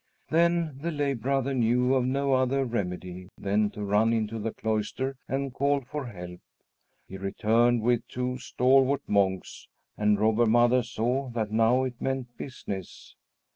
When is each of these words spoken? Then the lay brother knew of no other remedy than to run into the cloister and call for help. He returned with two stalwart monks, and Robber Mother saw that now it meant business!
Then 0.31 0.79
the 0.79 0.89
lay 0.89 1.13
brother 1.13 1.53
knew 1.53 1.93
of 1.93 2.07
no 2.07 2.33
other 2.33 2.65
remedy 2.65 3.29
than 3.37 3.69
to 3.69 3.83
run 3.85 4.13
into 4.13 4.39
the 4.39 4.51
cloister 4.51 5.15
and 5.27 5.53
call 5.53 5.81
for 5.81 6.07
help. 6.07 6.41
He 7.07 7.17
returned 7.19 7.83
with 7.83 8.07
two 8.07 8.39
stalwart 8.39 9.07
monks, 9.07 9.67
and 9.99 10.19
Robber 10.19 10.47
Mother 10.47 10.81
saw 10.81 11.29
that 11.35 11.51
now 11.51 11.83
it 11.83 12.01
meant 12.01 12.35
business! 12.35 13.15